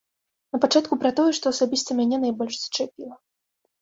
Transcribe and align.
Напачатку 0.55 0.97
пра 1.03 1.11
тое, 1.21 1.31
што 1.39 1.45
асабіста 1.57 1.89
мяне 2.03 2.17
найбольш 2.25 2.55
зачапіла. 2.63 3.15